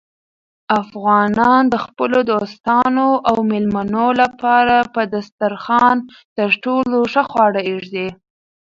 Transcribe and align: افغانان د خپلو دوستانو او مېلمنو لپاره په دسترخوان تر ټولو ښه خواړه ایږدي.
افغانان 0.81 1.61
د 1.73 1.75
خپلو 1.85 2.19
دوستانو 2.31 3.07
او 3.29 3.37
مېلمنو 3.51 4.07
لپاره 4.21 4.75
په 4.93 5.01
دسترخوان 5.13 5.95
تر 6.37 6.49
ټولو 6.63 6.97
ښه 7.11 7.23
خواړه 7.29 7.61
ایږدي. 7.69 8.07